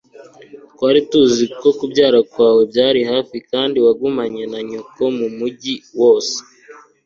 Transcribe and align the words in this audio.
twari 0.71 0.99
tuzi 1.09 1.45
ko 1.59 1.69
kubyara 1.77 2.19
kwawe 2.31 2.61
byari 2.71 3.01
hafi 3.11 3.37
kandi 3.51 3.77
wagumanye 3.85 4.43
na 4.51 4.59
nyoko 4.69 5.01
mumujyi 5.17 5.75
wose 5.99 6.35